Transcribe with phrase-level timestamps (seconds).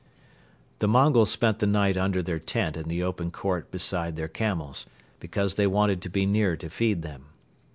[0.79, 4.87] The Mongols spent the night under their tent in the open court beside their camels,
[5.19, 7.25] because they wanted to be near to feed them.